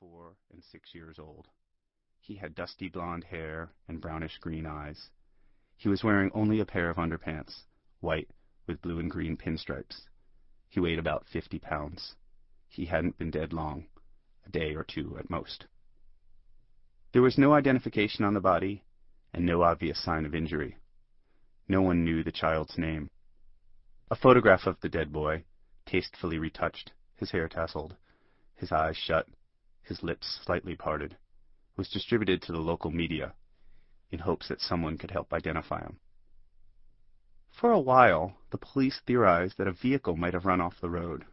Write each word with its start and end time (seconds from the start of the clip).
four 0.00 0.32
and 0.50 0.62
six 0.72 0.94
years 0.94 1.18
old. 1.18 1.46
He 2.20 2.36
had 2.36 2.54
dusty 2.54 2.88
blond 2.88 3.24
hair 3.24 3.70
and 3.86 4.00
brownish 4.00 4.38
green 4.40 4.66
eyes. 4.66 5.10
He 5.76 5.90
was 5.90 6.02
wearing 6.02 6.30
only 6.32 6.58
a 6.58 6.64
pair 6.64 6.88
of 6.88 6.96
underpants, 6.96 7.64
white 8.00 8.30
with 8.66 8.80
blue 8.80 8.98
and 8.98 9.10
green 9.10 9.36
pinstripes. 9.36 10.06
He 10.70 10.80
weighed 10.80 10.98
about 10.98 11.26
fifty 11.30 11.58
pounds. 11.58 12.14
He 12.66 12.86
hadn't 12.86 13.18
been 13.18 13.30
dead 13.30 13.52
long, 13.52 13.88
a 14.46 14.50
day 14.50 14.74
or 14.74 14.84
two 14.84 15.18
at 15.18 15.28
most. 15.28 15.66
There 17.12 17.22
was 17.22 17.36
no 17.36 17.52
identification 17.52 18.24
on 18.24 18.32
the 18.32 18.40
body 18.40 18.84
and 19.34 19.44
no 19.44 19.62
obvious 19.62 20.02
sign 20.02 20.24
of 20.24 20.34
injury. 20.34 20.78
No 21.68 21.82
one 21.82 22.04
knew 22.04 22.24
the 22.24 22.32
child's 22.32 22.78
name. 22.78 23.10
A 24.10 24.16
photograph 24.16 24.66
of 24.66 24.80
the 24.80 24.88
dead 24.88 25.12
boy, 25.12 25.44
tastefully 25.84 26.38
retouched, 26.38 26.92
his 27.16 27.32
hair 27.32 27.48
tousled, 27.48 27.96
his 28.54 28.72
eyes 28.72 28.96
shut, 28.96 29.26
his 29.90 30.04
lips 30.04 30.38
slightly 30.44 30.76
parted, 30.76 31.16
was 31.76 31.88
distributed 31.88 32.40
to 32.40 32.52
the 32.52 32.60
local 32.60 32.92
media 32.92 33.34
in 34.12 34.20
hopes 34.20 34.46
that 34.46 34.60
someone 34.60 34.96
could 34.96 35.10
help 35.10 35.32
identify 35.32 35.80
him. 35.80 35.98
For 37.50 37.72
a 37.72 37.80
while, 37.80 38.36
the 38.52 38.58
police 38.58 39.00
theorized 39.04 39.58
that 39.58 39.66
a 39.66 39.72
vehicle 39.72 40.16
might 40.16 40.32
have 40.32 40.46
run 40.46 40.60
off 40.60 40.80
the 40.80 40.88
road. 40.88 41.24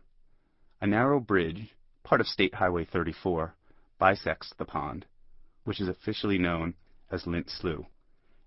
A 0.82 0.88
narrow 0.88 1.20
bridge, 1.20 1.76
part 2.04 2.20
of 2.20 2.26
State 2.26 2.56
Highway 2.56 2.84
34, 2.84 3.54
bisects 4.00 4.52
the 4.58 4.66
pond, 4.66 5.06
which 5.64 5.80
is 5.80 5.88
officially 5.88 6.40
known 6.40 6.74
as 7.12 7.28
Lint 7.28 7.52
Slough, 7.52 7.86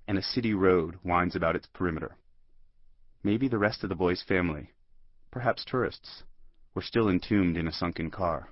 and 0.09 0.19
a 0.19 0.23
city 0.23 0.55
road 0.55 0.98
winds 1.05 1.37
about 1.37 1.55
its 1.55 1.69
perimeter. 1.73 2.17
Maybe 3.23 3.47
the 3.47 3.59
rest 3.59 3.84
of 3.84 3.89
the 3.89 3.95
boy's 3.95 4.25
family, 4.25 4.73
perhaps 5.31 5.65
tourists, 5.65 6.25
were 6.75 6.83
still 6.83 7.09
entombed 7.09 7.56
in 7.56 7.69
a 7.69 7.73
sunken 7.73 8.11
car. 8.11 8.51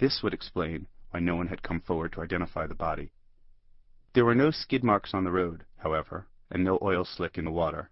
This 0.00 0.22
would 0.22 0.32
explain 0.32 0.86
why 1.10 1.20
no 1.20 1.36
one 1.36 1.48
had 1.48 1.62
come 1.62 1.82
forward 1.82 2.14
to 2.14 2.22
identify 2.22 2.66
the 2.66 2.74
body. 2.74 3.12
There 4.14 4.24
were 4.24 4.34
no 4.34 4.50
skid 4.50 4.82
marks 4.82 5.12
on 5.12 5.24
the 5.24 5.30
road, 5.30 5.66
however, 5.76 6.26
and 6.50 6.64
no 6.64 6.78
oil 6.80 7.04
slick 7.04 7.36
in 7.36 7.44
the 7.44 7.50
water, 7.50 7.90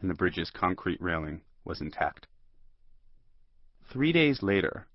and 0.00 0.08
the 0.08 0.14
bridge's 0.14 0.50
concrete 0.50 1.02
railing 1.02 1.42
was 1.62 1.82
intact. 1.82 2.26
Three 3.92 4.10
days 4.10 4.42
later, 4.42 4.88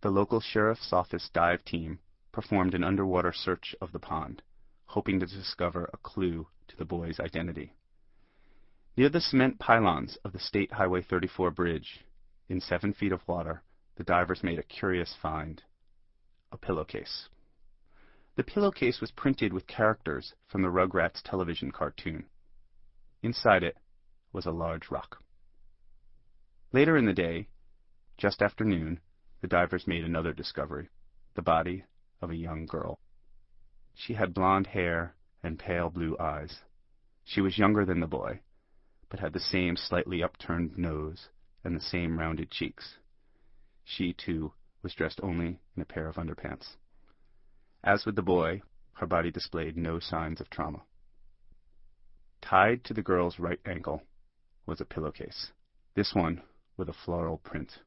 the 0.00 0.10
local 0.10 0.40
sheriff's 0.40 0.90
office 0.90 1.28
dive 1.28 1.62
team 1.66 1.98
performed 2.32 2.72
an 2.72 2.82
underwater 2.82 3.34
search 3.34 3.74
of 3.82 3.92
the 3.92 3.98
pond, 4.00 4.42
hoping 4.86 5.20
to 5.20 5.26
discover 5.26 5.90
a 5.92 5.98
clue 5.98 6.48
to 6.68 6.78
the 6.78 6.86
boy's 6.86 7.20
identity. 7.20 7.74
Near 8.96 9.10
the 9.10 9.20
cement 9.20 9.58
pylons 9.58 10.16
of 10.24 10.32
the 10.32 10.38
State 10.38 10.72
Highway 10.72 11.02
34 11.02 11.50
bridge, 11.50 12.06
in 12.48 12.62
seven 12.62 12.94
feet 12.94 13.12
of 13.12 13.28
water, 13.28 13.62
the 13.96 14.04
divers 14.04 14.42
made 14.42 14.58
a 14.58 14.62
curious 14.62 15.14
find 15.20 15.62
a 16.52 16.58
pillowcase. 16.58 17.28
The 18.36 18.44
pillowcase 18.44 19.00
was 19.00 19.10
printed 19.10 19.52
with 19.52 19.66
characters 19.66 20.34
from 20.46 20.62
the 20.62 20.68
Rugrats 20.68 21.22
television 21.22 21.70
cartoon. 21.70 22.26
Inside 23.22 23.62
it 23.62 23.78
was 24.32 24.46
a 24.46 24.50
large 24.50 24.90
rock. 24.90 25.22
Later 26.72 26.96
in 26.96 27.06
the 27.06 27.12
day, 27.12 27.48
just 28.18 28.42
after 28.42 28.64
noon, 28.64 29.00
the 29.40 29.48
divers 29.48 29.86
made 29.86 30.04
another 30.04 30.32
discovery 30.32 30.88
the 31.34 31.42
body 31.42 31.84
of 32.20 32.30
a 32.30 32.36
young 32.36 32.66
girl. 32.66 32.98
She 33.94 34.14
had 34.14 34.34
blond 34.34 34.66
hair 34.68 35.14
and 35.42 35.58
pale 35.58 35.90
blue 35.90 36.16
eyes. 36.18 36.62
She 37.24 37.40
was 37.40 37.58
younger 37.58 37.84
than 37.84 38.00
the 38.00 38.06
boy, 38.06 38.40
but 39.08 39.20
had 39.20 39.32
the 39.32 39.40
same 39.40 39.76
slightly 39.76 40.22
upturned 40.22 40.76
nose 40.78 41.28
and 41.62 41.76
the 41.76 41.80
same 41.80 42.18
rounded 42.18 42.50
cheeks. 42.50 42.96
She, 43.84 44.12
too, 44.12 44.52
was 44.82 44.94
dressed 44.94 45.20
only 45.22 45.58
in 45.76 45.82
a 45.82 45.84
pair 45.84 46.08
of 46.08 46.16
underpants. 46.16 46.76
As 47.82 48.04
with 48.04 48.16
the 48.16 48.22
boy, 48.22 48.62
her 48.94 49.06
body 49.06 49.30
displayed 49.30 49.76
no 49.76 49.98
signs 49.98 50.40
of 50.40 50.50
trauma. 50.50 50.82
Tied 52.40 52.84
to 52.84 52.94
the 52.94 53.02
girl's 53.02 53.38
right 53.38 53.60
ankle 53.64 54.02
was 54.66 54.80
a 54.80 54.84
pillowcase, 54.84 55.52
this 55.94 56.14
one 56.14 56.42
with 56.76 56.88
a 56.88 56.92
floral 56.92 57.38
print. 57.38 57.78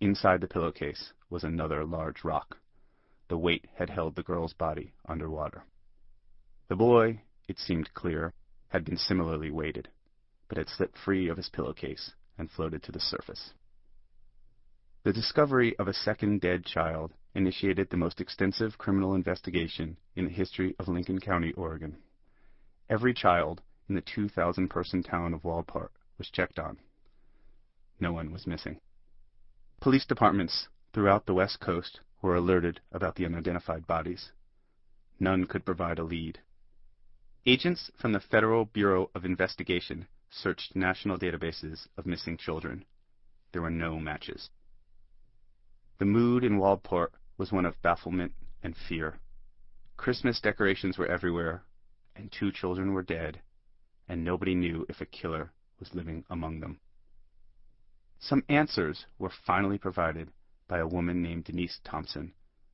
Inside 0.00 0.40
the 0.40 0.48
pillowcase 0.48 1.12
was 1.28 1.44
another 1.44 1.84
large 1.84 2.24
rock. 2.24 2.58
The 3.28 3.38
weight 3.38 3.66
had 3.76 3.90
held 3.90 4.14
the 4.14 4.22
girl's 4.22 4.52
body 4.52 4.92
under 5.06 5.28
water. 5.28 5.64
The 6.68 6.76
boy, 6.76 7.22
it 7.48 7.58
seemed 7.58 7.94
clear, 7.94 8.32
had 8.68 8.84
been 8.84 8.96
similarly 8.96 9.50
weighted, 9.50 9.88
but 10.48 10.58
had 10.58 10.68
slipped 10.68 10.98
free 10.98 11.28
of 11.28 11.36
his 11.36 11.48
pillowcase 11.48 12.12
and 12.36 12.50
floated 12.50 12.82
to 12.84 12.92
the 12.92 13.00
surface. 13.00 13.52
The 15.04 15.12
discovery 15.12 15.78
of 15.78 15.86
a 15.86 15.94
second 15.94 16.40
dead 16.40 16.64
child 16.64 17.14
initiated 17.32 17.88
the 17.88 17.96
most 17.96 18.20
extensive 18.20 18.78
criminal 18.78 19.14
investigation 19.14 19.96
in 20.16 20.24
the 20.24 20.30
history 20.30 20.74
of 20.78 20.88
Lincoln 20.88 21.20
County, 21.20 21.52
Oregon. 21.52 21.98
Every 22.90 23.14
child 23.14 23.62
in 23.88 23.94
the 23.94 24.00
2,000 24.00 24.68
person 24.68 25.04
town 25.04 25.34
of 25.34 25.44
Waldport 25.44 25.90
was 26.18 26.30
checked 26.30 26.58
on. 26.58 26.78
No 28.00 28.12
one 28.12 28.32
was 28.32 28.46
missing. 28.46 28.80
Police 29.80 30.04
departments 30.04 30.68
throughout 30.92 31.26
the 31.26 31.34
West 31.34 31.60
Coast 31.60 32.00
were 32.20 32.34
alerted 32.34 32.80
about 32.90 33.14
the 33.14 33.24
unidentified 33.24 33.86
bodies. 33.86 34.32
None 35.20 35.46
could 35.46 35.64
provide 35.64 36.00
a 36.00 36.04
lead. 36.04 36.40
Agents 37.46 37.90
from 37.96 38.12
the 38.12 38.20
Federal 38.20 38.64
Bureau 38.64 39.10
of 39.14 39.24
Investigation 39.24 40.08
searched 40.28 40.74
national 40.74 41.18
databases 41.18 41.86
of 41.96 42.04
missing 42.04 42.36
children. 42.36 42.84
There 43.52 43.62
were 43.62 43.70
no 43.70 44.00
matches. 44.00 44.50
The 45.98 46.04
mood 46.04 46.44
in 46.44 46.58
Waldport 46.58 47.12
was 47.36 47.50
one 47.50 47.66
of 47.66 47.82
bafflement 47.82 48.32
and 48.62 48.76
fear. 48.76 49.18
Christmas 49.96 50.40
decorations 50.40 50.96
were 50.96 51.08
everywhere, 51.08 51.64
and 52.14 52.30
two 52.30 52.52
children 52.52 52.92
were 52.92 53.02
dead, 53.02 53.42
and 54.08 54.22
nobody 54.22 54.54
knew 54.54 54.86
if 54.88 55.00
a 55.00 55.06
killer 55.06 55.52
was 55.80 55.94
living 55.96 56.24
among 56.30 56.60
them. 56.60 56.78
Some 58.20 58.44
answers 58.48 59.06
were 59.18 59.28
finally 59.28 59.76
provided 59.76 60.30
by 60.68 60.78
a 60.78 60.86
woman 60.86 61.20
named 61.20 61.44
Denise 61.44 61.80
Thompson, 61.82 62.32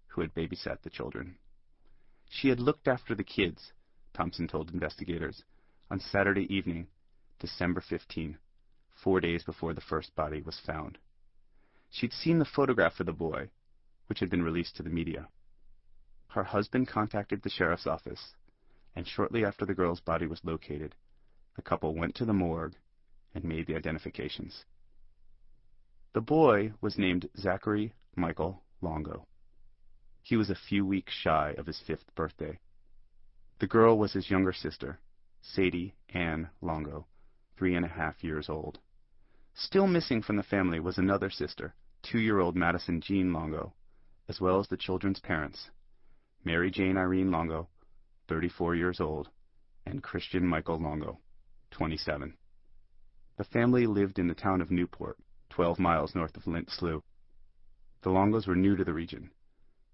who 0.09 0.21
had 0.21 0.35
babysat 0.35 0.83
the 0.83 0.91
children. 0.91 1.39
She 2.29 2.49
had 2.49 2.61
looked 2.61 2.89
after 2.89 3.15
the 3.15 3.25
kids, 3.25 3.73
Thompson 4.13 4.49
told 4.49 4.71
investigators, 4.71 5.45
on 5.91 5.99
Saturday 5.99 6.55
evening, 6.55 6.89
December 7.39 7.81
15, 7.81 8.37
four 9.03 9.21
days 9.21 9.45
before 9.45 9.73
the 9.73 9.81
first 9.81 10.15
body 10.15 10.43
was 10.43 10.61
found. 10.61 10.99
She'd 11.95 12.13
seen 12.13 12.41
the 12.41 12.45
photograph 12.45 12.99
of 12.99 13.07
the 13.07 13.13
boy, 13.13 13.51
which 14.09 14.19
had 14.19 14.29
been 14.29 14.43
released 14.43 14.75
to 14.77 14.83
the 14.83 14.91
media. 14.91 15.29
Her 16.27 16.43
husband 16.43 16.89
contacted 16.89 17.43
the 17.43 17.49
sheriff's 17.49 17.87
office, 17.87 18.35
and 18.97 19.07
shortly 19.07 19.45
after 19.45 19.65
the 19.65 19.77
girl's 19.77 20.01
body 20.01 20.27
was 20.27 20.45
located, 20.45 20.97
the 21.55 21.63
couple 21.63 21.95
went 21.95 22.17
to 22.17 22.25
the 22.25 22.33
morgue 22.33 22.75
and 23.33 23.45
made 23.45 23.69
the 23.69 23.77
identifications. 23.77 24.65
The 26.15 26.21
boy 26.21 26.73
was 26.81 26.99
named 26.99 27.31
Zachary 27.39 27.95
Michael 28.17 28.65
Longo. 28.81 29.29
He 30.21 30.37
was 30.37 30.51
a 30.51 30.57
few 30.57 30.85
weeks 30.85 31.13
shy 31.13 31.55
of 31.57 31.67
his 31.67 31.79
fifth 31.79 32.13
birthday. 32.17 32.59
The 33.61 33.69
girl 33.69 33.97
was 33.97 34.15
his 34.15 34.31
younger 34.31 34.53
sister, 34.53 34.99
Sadie 35.43 35.95
Ann 36.09 36.51
Longo, 36.61 37.07
three 37.57 37.77
and 37.77 37.85
a 37.85 37.89
half 37.89 38.25
years 38.25 38.49
old. 38.49 38.81
Still 39.55 39.87
missing 39.87 40.23
from 40.23 40.35
the 40.35 40.43
family 40.43 40.81
was 40.81 40.99
another 40.99 41.31
sister, 41.31 41.73
two-year-old 42.05 42.55
Madison 42.55 43.01
Jean 43.01 43.33
Longo, 43.33 43.73
as 44.29 44.41
well 44.41 44.61
as 44.61 44.69
the 44.69 44.77
children's 44.77 45.21
parents, 45.21 45.71
Mary 46.45 46.71
Jane 46.71 46.97
Irene 46.97 47.31
Longo, 47.31 47.69
34 48.29 48.75
years 48.75 49.01
old, 49.01 49.29
and 49.87 50.03
Christian 50.03 50.47
Michael 50.47 50.79
Longo, 50.79 51.19
27. 51.71 52.35
The 53.37 53.45
family 53.45 53.87
lived 53.87 54.19
in 54.19 54.29
the 54.29 54.35
town 54.35 54.61
of 54.61 54.71
Newport, 54.71 55.19
12 55.51 55.79
miles 55.79 56.15
north 56.15 56.37
of 56.37 56.47
Lint 56.47 56.71
Slough. 56.71 57.03
The 58.03 58.11
Longos 58.11 58.47
were 58.47 58.55
new 58.55 58.77
to 58.77 58.85
the 58.85 58.93
region. 58.93 59.31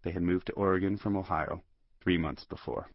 They 0.03 0.11
had 0.11 0.23
moved 0.23 0.47
to 0.47 0.53
Oregon 0.53 0.97
from 0.97 1.17
Ohio 1.17 1.63
three 2.03 2.19
months 2.19 2.45
before. 2.45 2.91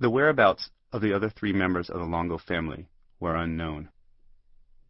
The 0.00 0.10
whereabouts 0.10 0.70
of 0.92 1.00
the 1.00 1.12
other 1.12 1.30
three 1.30 1.52
members 1.52 1.88
of 1.88 2.00
the 2.00 2.06
Longo 2.06 2.38
family 2.38 2.88
were 3.20 3.36
unknown. 3.36 3.90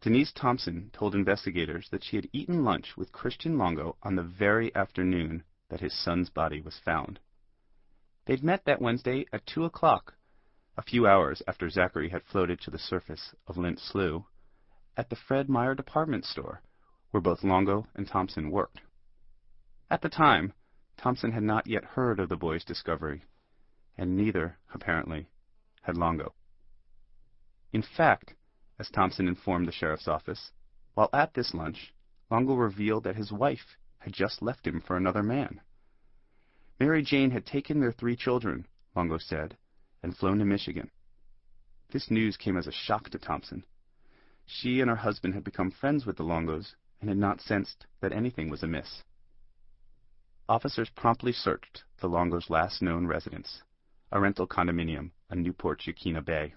Denise 0.02 0.32
Thompson 0.32 0.90
told 0.92 1.14
investigators 1.14 1.88
that 1.90 2.02
she 2.02 2.16
had 2.16 2.28
eaten 2.32 2.64
lunch 2.64 2.96
with 2.96 3.12
Christian 3.12 3.56
Longo 3.56 3.96
on 4.02 4.16
the 4.16 4.24
very 4.24 4.74
afternoon 4.74 5.44
that 5.68 5.78
his 5.78 5.96
son's 5.96 6.28
body 6.28 6.60
was 6.60 6.80
found. 6.84 7.20
They'd 8.26 8.42
met 8.42 8.64
that 8.64 8.82
Wednesday 8.82 9.26
at 9.32 9.46
two 9.46 9.64
o'clock, 9.64 10.14
a 10.76 10.82
few 10.82 11.06
hours 11.06 11.40
after 11.46 11.70
Zachary 11.70 12.08
had 12.08 12.24
floated 12.24 12.60
to 12.62 12.70
the 12.72 12.80
surface 12.80 13.32
of 13.46 13.56
Lint 13.56 13.78
Slough, 13.78 14.24
at 14.96 15.08
the 15.08 15.14
Fred 15.14 15.48
Meyer 15.48 15.76
department 15.76 16.24
store, 16.24 16.62
where 17.12 17.20
both 17.20 17.44
Longo 17.44 17.86
and 17.94 18.08
Thompson 18.08 18.50
worked. 18.50 18.80
At 19.88 20.02
the 20.02 20.08
time, 20.08 20.52
Thompson 20.96 21.30
had 21.30 21.44
not 21.44 21.68
yet 21.68 21.84
heard 21.84 22.18
of 22.18 22.28
the 22.28 22.36
boy's 22.36 22.64
discovery, 22.64 23.22
and 23.96 24.16
neither, 24.16 24.58
apparently, 24.74 25.28
had 25.82 25.96
Longo. 25.96 26.34
In 27.72 27.82
fact, 27.82 28.34
as 28.82 28.90
Thompson 28.90 29.28
informed 29.28 29.68
the 29.68 29.72
sheriff's 29.72 30.08
office. 30.08 30.50
While 30.94 31.08
at 31.12 31.34
this 31.34 31.54
lunch, 31.54 31.94
Longo 32.32 32.56
revealed 32.56 33.04
that 33.04 33.14
his 33.14 33.30
wife 33.30 33.76
had 33.98 34.12
just 34.12 34.42
left 34.42 34.66
him 34.66 34.80
for 34.80 34.96
another 34.96 35.22
man. 35.22 35.60
Mary 36.80 37.00
Jane 37.00 37.30
had 37.30 37.46
taken 37.46 37.78
their 37.78 37.92
three 37.92 38.16
children, 38.16 38.66
Longo 38.96 39.18
said, 39.18 39.56
and 40.02 40.16
flown 40.16 40.40
to 40.40 40.44
Michigan. 40.44 40.90
This 41.92 42.10
news 42.10 42.36
came 42.36 42.56
as 42.56 42.66
a 42.66 42.72
shock 42.72 43.08
to 43.10 43.20
Thompson. 43.20 43.64
She 44.46 44.80
and 44.80 44.90
her 44.90 44.96
husband 44.96 45.34
had 45.34 45.44
become 45.44 45.70
friends 45.70 46.04
with 46.04 46.16
the 46.16 46.24
Longos 46.24 46.74
and 47.00 47.08
had 47.08 47.18
not 47.18 47.40
sensed 47.40 47.86
that 48.00 48.12
anything 48.12 48.50
was 48.50 48.64
amiss. 48.64 49.04
Officers 50.48 50.90
promptly 50.96 51.30
searched 51.30 51.84
the 52.00 52.08
Longos' 52.08 52.50
last 52.50 52.82
known 52.82 53.06
residence, 53.06 53.62
a 54.10 54.18
rental 54.18 54.48
condominium 54.48 55.12
on 55.30 55.40
Newport 55.40 55.82
Yaquina 55.86 56.20
Bay. 56.20 56.54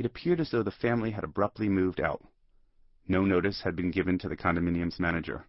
It 0.00 0.06
appeared 0.06 0.40
as 0.40 0.50
though 0.50 0.62
the 0.62 0.70
family 0.70 1.10
had 1.10 1.24
abruptly 1.24 1.68
moved 1.68 2.00
out. 2.00 2.26
No 3.06 3.22
notice 3.26 3.60
had 3.60 3.76
been 3.76 3.90
given 3.90 4.18
to 4.20 4.30
the 4.30 4.36
condominium's 4.36 4.98
manager. 4.98 5.44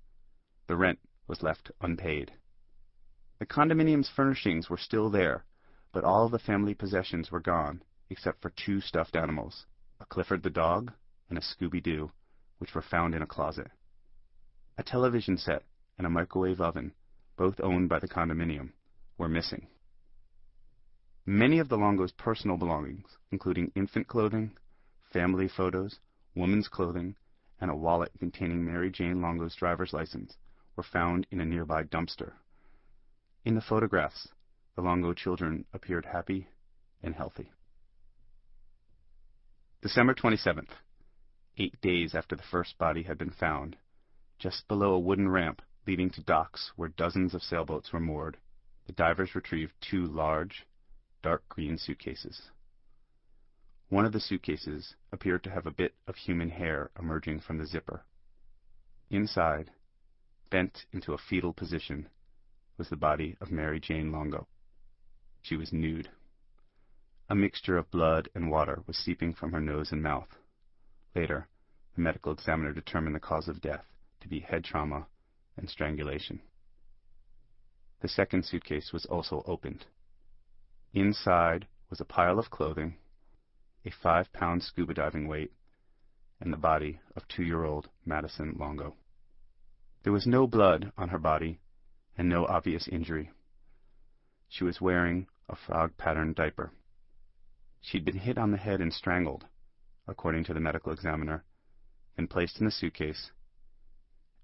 The 0.68 0.75
rent 0.75 1.00
was 1.25 1.42
left 1.42 1.71
unpaid. 1.80 2.33
The 3.39 3.45
condominium's 3.45 4.09
furnishings 4.09 4.69
were 4.69 4.75
still 4.75 5.09
there, 5.09 5.45
but 5.94 6.03
all 6.03 6.27
the 6.27 6.38
family 6.38 6.74
possessions 6.74 7.31
were 7.31 7.39
gone, 7.39 7.81
except 8.09 8.42
for 8.42 8.50
two 8.50 8.81
stuffed 8.81 9.15
animals, 9.15 9.68
a 10.01 10.06
Clifford 10.06 10.44
the 10.44 10.50
dog 10.50 10.92
and 11.30 11.38
a 11.38 11.42
Scooby-Doo, 11.42 12.12
which 12.57 12.75
were 12.75 12.81
found 12.81 13.15
in 13.15 13.21
a 13.21 13.27
closet. 13.27 13.71
A 14.77 14.83
television 14.83 15.38
set 15.38 15.63
and 15.98 16.06
a 16.06 16.09
microwave 16.09 16.59
oven, 16.59 16.94
both 17.38 17.62
owned 17.62 17.88
by 17.88 18.00
the 18.00 18.09
condominium, 18.09 18.74
were 19.18 19.30
missing. 19.30 19.68
Many 21.26 21.60
of 21.60 21.70
the 21.70 21.78
Longo's 21.78 22.12
personal 22.12 22.58
belongings, 22.58 23.18
including 23.30 23.72
infant 23.76 24.08
clothing, 24.08 24.58
family 25.14 25.48
photos, 25.48 26.00
women's 26.36 26.68
clothing, 26.68 27.16
and 27.60 27.70
a 27.70 27.76
wallet 27.76 28.12
containing 28.18 28.66
Mary 28.66 28.90
Jane 28.90 29.22
Longo's 29.22 29.56
driver's 29.56 29.94
license, 29.94 30.36
were 30.76 30.82
found 30.82 31.28
in 31.30 31.40
a 31.40 31.46
nearby 31.46 31.84
dumpster. 31.84 32.34
In 33.46 33.54
the 33.54 33.62
photographs, 33.62 34.30
the 34.76 34.82
Longo 34.82 35.14
children 35.14 35.66
appeared 35.74 36.06
happy 36.06 36.48
and 37.04 37.14
healthy. 37.14 37.52
December 39.84 40.16
27th, 40.16 40.70
eight 41.58 41.80
days 41.82 42.16
after 42.16 42.36
the 42.36 42.44
first 42.50 42.80
body 42.80 43.04
had 43.04 43.20
been 43.20 43.30
found, 43.30 43.78
just 44.40 44.68
below 44.68 44.94
a 44.94 45.00
wooden 45.00 45.30
ramp 45.30 45.62
leading 45.86 46.10
to 46.10 46.24
docks 46.24 46.72
where 46.76 46.90
dozens 46.90 47.36
of 47.36 47.44
sailboats 47.44 47.94
were 47.94 48.00
moored, 48.00 48.38
the 48.88 48.94
divers 48.94 49.36
retrieved 49.36 49.74
two 49.82 50.06
large, 50.06 50.66
dark 51.22 51.48
green 51.50 51.78
suitcases. 51.78 52.50
One 53.90 54.06
of 54.06 54.14
the 54.14 54.20
suitcases 54.20 54.96
appeared 55.12 55.44
to 55.44 55.52
have 55.52 55.66
a 55.66 55.72
bit 55.72 55.96
of 56.08 56.16
human 56.16 56.50
hair 56.50 56.92
emerging 56.98 57.42
from 57.42 57.58
the 57.58 57.66
zipper. 57.66 58.06
Inside, 59.10 59.72
bent 60.50 60.86
into 60.92 61.14
a 61.14 61.18
fetal 61.18 61.54
position, 61.54 62.08
was 62.78 62.90
the 62.90 62.96
body 62.96 63.36
of 63.42 63.52
Mary 63.52 63.80
Jane 63.80 64.12
Longo. 64.12 64.48
She 65.42 65.58
was 65.58 65.74
nude. 65.74 66.10
A 67.30 67.36
mixture 67.36 67.78
of 67.78 67.92
blood 67.92 68.30
and 68.34 68.50
water 68.50 68.82
was 68.88 68.98
seeping 68.98 69.34
from 69.34 69.52
her 69.52 69.62
nose 69.62 69.92
and 69.92 70.02
mouth. 70.02 70.38
Later, 71.14 71.48
the 71.96 72.02
medical 72.02 72.32
examiner 72.32 72.72
determined 72.72 73.16
the 73.16 73.20
cause 73.20 73.48
of 73.48 73.62
death 73.62 73.86
to 74.22 74.28
be 74.28 74.40
head 74.40 74.64
trauma 74.64 75.08
and 75.58 75.70
strangulation. 75.70 76.42
The 78.02 78.08
second 78.08 78.46
suitcase 78.46 78.92
was 78.94 79.06
also 79.06 79.44
opened. 79.46 79.86
Inside 80.94 81.68
was 81.90 82.02
a 82.02 82.06
pile 82.06 82.38
of 82.38 82.50
clothing, 82.50 82.98
a 83.86 83.92
five 83.92 84.32
pound 84.34 84.62
scuba 84.62 84.94
diving 84.94 85.26
weight, 85.26 85.54
and 86.42 86.52
the 86.52 86.58
body 86.58 87.00
of 87.16 87.28
two 87.30 87.44
year 87.44 87.64
old 87.64 87.90
Madison 88.06 88.58
Longo. 88.60 88.96
There 90.04 90.12
was 90.12 90.28
no 90.28 90.48
blood 90.48 90.92
on 90.98 91.10
her 91.10 91.20
body 91.20 91.60
and 92.18 92.28
no 92.28 92.46
obvious 92.46 92.90
injury. 92.90 93.32
She 94.50 94.66
was 94.66 94.82
wearing 94.82 95.28
a 95.48 95.56
frog 95.56 95.96
patterned 95.98 96.36
diaper. 96.36 96.74
She'd 97.80 98.04
been 98.04 98.18
hit 98.20 98.38
on 98.38 98.52
the 98.52 98.58
head 98.58 98.82
and 98.82 98.94
strangled, 98.94 99.46
according 100.08 100.44
to 100.46 100.54
the 100.54 100.60
medical 100.60 100.92
examiner, 100.92 101.46
then 102.18 102.28
placed 102.28 102.60
in 102.60 102.68
a 102.68 102.72
suitcase 102.72 103.32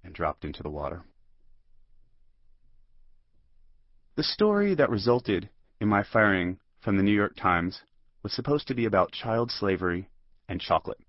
and 0.01 0.15
dropped 0.15 0.45
into 0.45 0.63
the 0.63 0.69
water. 0.69 1.03
The 4.15 4.23
story 4.23 4.75
that 4.75 4.89
resulted 4.89 5.49
in 5.79 5.87
my 5.87 6.03
firing 6.03 6.59
from 6.79 6.97
the 6.97 7.03
New 7.03 7.13
York 7.13 7.35
Times 7.35 7.81
was 8.23 8.33
supposed 8.33 8.67
to 8.67 8.73
be 8.73 8.85
about 8.85 9.11
child 9.11 9.51
slavery 9.51 10.09
and 10.49 10.59
chocolate. 10.59 10.99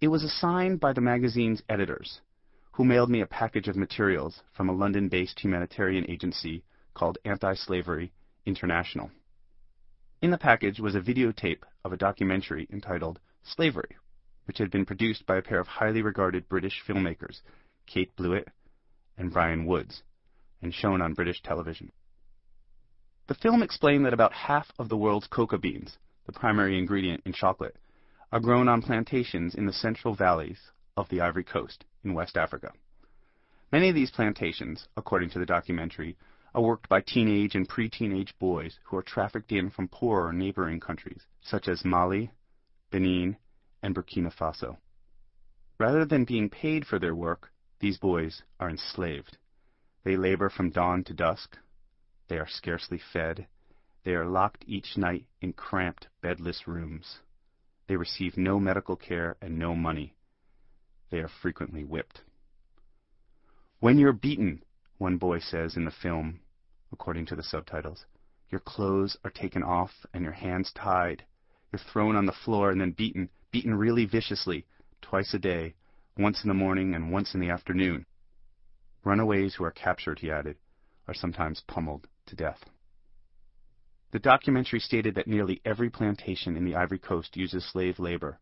It 0.00 0.08
was 0.08 0.24
assigned 0.24 0.80
by 0.80 0.92
the 0.92 1.00
magazine's 1.00 1.62
editors, 1.68 2.20
who 2.72 2.84
mailed 2.84 3.10
me 3.10 3.20
a 3.20 3.26
package 3.26 3.68
of 3.68 3.76
materials 3.76 4.42
from 4.52 4.68
a 4.68 4.72
London 4.72 5.08
based 5.08 5.40
humanitarian 5.40 6.08
agency 6.10 6.64
called 6.94 7.18
Anti 7.24 7.54
Slavery 7.54 8.12
International. 8.46 9.10
In 10.22 10.30
the 10.30 10.38
package 10.38 10.80
was 10.80 10.94
a 10.94 11.00
videotape 11.00 11.62
of 11.84 11.92
a 11.92 11.96
documentary 11.96 12.66
entitled 12.72 13.20
Slavery, 13.42 13.96
which 14.46 14.58
had 14.58 14.70
been 14.70 14.84
produced 14.84 15.26
by 15.26 15.36
a 15.36 15.42
pair 15.42 15.60
of 15.60 15.66
highly 15.66 16.02
regarded 16.02 16.48
British 16.48 16.82
filmmakers, 16.86 17.40
Kate 17.86 18.14
Blewett 18.16 18.48
and 19.16 19.32
Brian 19.32 19.64
Woods, 19.64 20.02
and 20.60 20.74
shown 20.74 21.00
on 21.00 21.14
British 21.14 21.42
television. 21.42 21.92
The 23.30 23.36
film 23.36 23.62
explained 23.62 24.04
that 24.06 24.12
about 24.12 24.32
half 24.32 24.72
of 24.76 24.88
the 24.88 24.96
world's 24.96 25.28
cocoa 25.28 25.56
beans, 25.56 25.98
the 26.26 26.32
primary 26.32 26.76
ingredient 26.76 27.22
in 27.24 27.32
chocolate, 27.32 27.76
are 28.32 28.40
grown 28.40 28.66
on 28.66 28.82
plantations 28.82 29.54
in 29.54 29.66
the 29.66 29.72
central 29.72 30.14
valleys 30.14 30.72
of 30.96 31.08
the 31.10 31.20
Ivory 31.20 31.44
Coast 31.44 31.84
in 32.02 32.12
West 32.12 32.36
Africa. 32.36 32.72
Many 33.70 33.88
of 33.88 33.94
these 33.94 34.10
plantations, 34.10 34.88
according 34.96 35.30
to 35.30 35.38
the 35.38 35.46
documentary, 35.46 36.16
are 36.56 36.62
worked 36.62 36.88
by 36.88 37.02
teenage 37.02 37.54
and 37.54 37.68
pre-teenage 37.68 38.36
boys 38.40 38.80
who 38.82 38.96
are 38.96 39.02
trafficked 39.02 39.52
in 39.52 39.70
from 39.70 39.86
poorer 39.86 40.32
neighboring 40.32 40.80
countries, 40.80 41.22
such 41.40 41.68
as 41.68 41.84
Mali, 41.84 42.32
Benin, 42.90 43.36
and 43.80 43.94
Burkina 43.94 44.34
Faso. 44.34 44.76
Rather 45.78 46.04
than 46.04 46.24
being 46.24 46.50
paid 46.50 46.84
for 46.84 46.98
their 46.98 47.14
work, 47.14 47.52
these 47.78 47.96
boys 47.96 48.42
are 48.58 48.68
enslaved. 48.68 49.36
They 50.02 50.16
labor 50.16 50.50
from 50.50 50.70
dawn 50.70 51.04
to 51.04 51.14
dusk, 51.14 51.56
they 52.30 52.38
are 52.38 52.48
scarcely 52.48 53.00
fed. 53.12 53.48
They 54.04 54.14
are 54.14 54.24
locked 54.24 54.64
each 54.66 54.96
night 54.96 55.26
in 55.42 55.52
cramped, 55.52 56.06
bedless 56.22 56.68
rooms. 56.68 57.18
They 57.88 57.96
receive 57.96 58.36
no 58.36 58.60
medical 58.60 58.94
care 58.94 59.36
and 59.42 59.58
no 59.58 59.74
money. 59.74 60.14
They 61.10 61.18
are 61.18 61.30
frequently 61.42 61.82
whipped. 61.82 62.20
When 63.80 63.98
you're 63.98 64.12
beaten, 64.12 64.62
one 64.96 65.16
boy 65.16 65.40
says 65.40 65.76
in 65.76 65.84
the 65.84 65.90
film, 65.90 66.38
according 66.92 67.26
to 67.26 67.36
the 67.36 67.42
subtitles, 67.42 68.06
your 68.48 68.60
clothes 68.60 69.16
are 69.24 69.30
taken 69.30 69.64
off 69.64 69.90
and 70.14 70.22
your 70.22 70.32
hands 70.32 70.70
tied. 70.72 71.24
You're 71.72 71.80
thrown 71.92 72.14
on 72.14 72.26
the 72.26 72.32
floor 72.32 72.70
and 72.70 72.80
then 72.80 72.92
beaten, 72.92 73.28
beaten 73.50 73.74
really 73.74 74.04
viciously, 74.04 74.66
twice 75.02 75.34
a 75.34 75.38
day, 75.40 75.74
once 76.16 76.44
in 76.44 76.48
the 76.48 76.54
morning 76.54 76.94
and 76.94 77.10
once 77.10 77.34
in 77.34 77.40
the 77.40 77.50
afternoon. 77.50 78.06
Runaways 79.02 79.56
who 79.56 79.64
are 79.64 79.72
captured, 79.72 80.20
he 80.20 80.30
added, 80.30 80.58
are 81.08 81.14
sometimes 81.14 81.64
pummeled 81.66 82.06
to 82.30 82.36
death. 82.36 82.64
The 84.12 84.18
documentary 84.18 84.80
stated 84.80 85.14
that 85.14 85.28
nearly 85.28 85.60
every 85.64 85.90
plantation 85.90 86.56
in 86.56 86.64
the 86.64 86.74
Ivory 86.74 86.98
Coast 86.98 87.36
uses 87.36 87.64
slave 87.64 87.98
labor. 87.98 88.40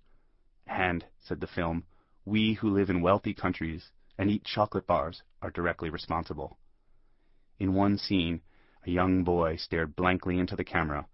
And, 0.67 1.05
said 1.21 1.41
the 1.41 1.47
film, 1.47 1.85
we 2.25 2.55
who 2.55 2.71
live 2.71 2.89
in 2.89 3.03
wealthy 3.03 3.35
countries 3.35 3.91
and 4.17 4.31
eat 4.31 4.45
chocolate 4.45 4.87
bars 4.87 5.23
are 5.43 5.51
directly 5.51 5.91
responsible. 5.91 6.59
In 7.59 7.75
one 7.75 7.99
scene, 7.99 8.41
a 8.87 8.91
young 8.91 9.25
boy 9.25 9.57
stared 9.57 9.97
blankly 9.97 10.39
into 10.39 10.57
the 10.57 10.65
camera 10.65 11.07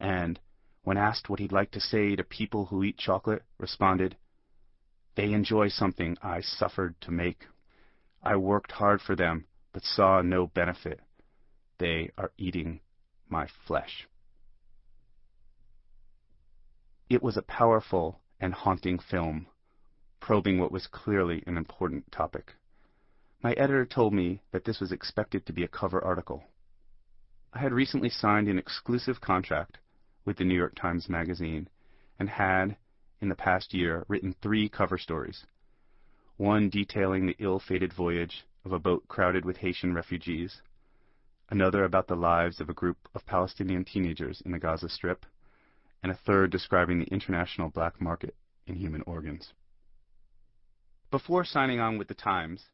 and, 0.00 0.40
when 0.82 0.96
asked 0.96 1.28
what 1.28 1.38
he'd 1.38 1.52
like 1.52 1.70
to 1.72 1.80
say 1.80 2.16
to 2.16 2.24
people 2.24 2.66
who 2.66 2.82
eat 2.82 2.96
chocolate, 2.96 3.44
responded, 3.58 4.16
They 5.14 5.32
enjoy 5.32 5.68
something 5.68 6.16
I 6.22 6.40
suffered 6.40 7.00
to 7.02 7.10
make. 7.10 7.46
I 8.22 8.36
worked 8.36 8.72
hard 8.72 9.02
for 9.02 9.14
them, 9.14 9.46
but 9.72 9.84
saw 9.84 10.22
no 10.22 10.46
benefit. 10.46 11.00
They 11.80 12.10
are 12.18 12.30
eating 12.36 12.80
my 13.30 13.48
flesh. 13.66 14.06
It 17.08 17.22
was 17.22 17.38
a 17.38 17.42
powerful 17.42 18.20
and 18.38 18.52
haunting 18.52 18.98
film, 18.98 19.46
probing 20.20 20.60
what 20.60 20.72
was 20.72 20.86
clearly 20.86 21.42
an 21.46 21.56
important 21.56 22.12
topic. 22.12 22.52
My 23.42 23.52
editor 23.54 23.86
told 23.86 24.12
me 24.12 24.42
that 24.52 24.66
this 24.66 24.78
was 24.78 24.92
expected 24.92 25.46
to 25.46 25.54
be 25.54 25.64
a 25.64 25.68
cover 25.68 26.04
article. 26.04 26.44
I 27.54 27.60
had 27.60 27.72
recently 27.72 28.10
signed 28.10 28.48
an 28.48 28.58
exclusive 28.58 29.22
contract 29.22 29.78
with 30.26 30.36
the 30.36 30.44
New 30.44 30.56
York 30.56 30.74
Times 30.74 31.08
Magazine 31.08 31.66
and 32.18 32.28
had, 32.28 32.76
in 33.22 33.30
the 33.30 33.34
past 33.34 33.72
year, 33.72 34.04
written 34.06 34.34
three 34.42 34.68
cover 34.68 34.98
stories. 34.98 35.46
One 36.36 36.68
detailing 36.68 37.24
the 37.24 37.36
ill-fated 37.38 37.94
voyage 37.94 38.44
of 38.66 38.72
a 38.72 38.78
boat 38.78 39.08
crowded 39.08 39.46
with 39.46 39.56
Haitian 39.56 39.94
refugees, 39.94 40.60
another 41.50 41.84
about 41.84 42.06
the 42.06 42.14
lives 42.14 42.60
of 42.60 42.68
a 42.68 42.74
group 42.74 42.96
of 43.14 43.26
Palestinian 43.26 43.84
teenagers 43.84 44.40
in 44.44 44.52
the 44.52 44.58
Gaza 44.58 44.88
Strip, 44.88 45.26
and 46.02 46.10
a 46.10 46.18
third 46.26 46.50
describing 46.50 46.98
the 46.98 47.12
international 47.12 47.68
black 47.68 48.00
market 48.00 48.34
in 48.66 48.76
human 48.76 49.02
organs. 49.06 49.52
Before 51.10 51.44
signing 51.44 51.80
on 51.80 51.98
with 51.98 52.08
the 52.08 52.14
Times, 52.14 52.66